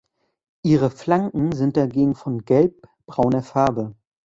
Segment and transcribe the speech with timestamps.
[0.63, 3.93] Ihre Flanken sind dagegen von gelb-brauner Farbe.